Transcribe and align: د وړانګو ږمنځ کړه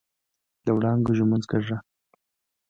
د 0.65 0.67
وړانګو 0.75 1.11
ږمنځ 1.17 1.43
کړه 1.51 1.77